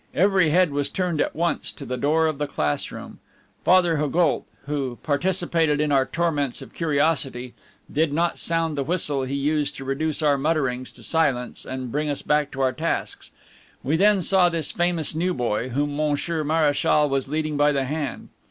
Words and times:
Every 0.15 0.49
head 0.49 0.71
was 0.71 0.89
turned 0.89 1.21
at 1.21 1.35
once 1.35 1.71
to 1.73 1.85
the 1.85 1.95
door 1.95 2.25
of 2.25 2.39
the 2.39 2.47
classroom. 2.47 3.19
Father 3.63 3.97
Haugoult, 3.97 4.45
who 4.65 4.97
participated 5.03 5.79
in 5.79 5.91
our 5.91 6.07
torments 6.07 6.59
of 6.63 6.73
curiosity, 6.73 7.53
did 7.93 8.11
not 8.11 8.39
sound 8.39 8.75
the 8.75 8.83
whistle 8.83 9.25
he 9.25 9.35
used 9.35 9.75
to 9.75 9.85
reduce 9.85 10.23
our 10.23 10.39
mutterings 10.39 10.91
to 10.93 11.03
silence 11.03 11.65
and 11.65 11.91
bring 11.91 12.09
us 12.09 12.23
back 12.23 12.49
to 12.53 12.61
our 12.61 12.73
tasks. 12.73 13.29
We 13.83 13.95
then 13.95 14.23
saw 14.23 14.49
this 14.49 14.71
famous 14.71 15.13
new 15.13 15.35
boy, 15.35 15.69
whom 15.69 15.95
Monsieur 15.95 16.43
Mareschal 16.43 17.07
was 17.07 17.27
leading 17.27 17.55
by 17.55 17.71
the 17.71 17.83
hand. 17.85 18.29